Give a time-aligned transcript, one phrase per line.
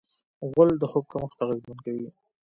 [0.51, 2.07] غول د خوب کمښت اغېزمن کوي.